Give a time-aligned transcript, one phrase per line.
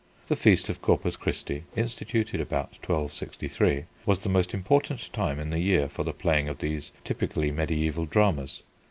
[0.29, 5.59] The feast of Corpus Christi (instituted about 1263) was the most important time in the
[5.59, 8.63] year for the playing of these typically mediæval dramas.